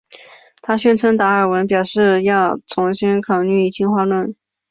[0.63, 4.35] 她宣称达尔文表示要重新考虑进化论。